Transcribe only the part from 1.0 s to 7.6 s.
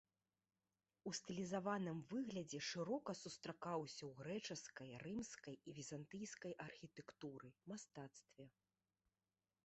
У стылізаваным выглядзе шырока сустракаўся ў грэчаскай, рымскай і візантыйскай архітэктуры,